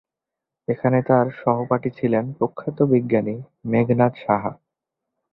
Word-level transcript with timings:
এখানে 0.67 0.99
তার 1.01 1.25
সহপাঠী 1.39 1.89
ছিলেন 1.89 2.25
প্রখ্যাত 2.37 2.77
বিজ্ঞানী 2.91 3.35
মেঘনাদ 3.65 4.13
সাহা। 4.17 4.51